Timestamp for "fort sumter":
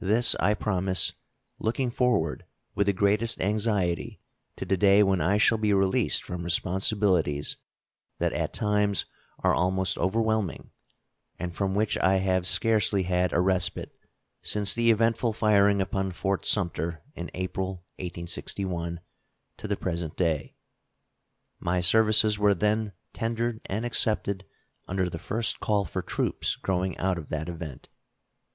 16.12-17.02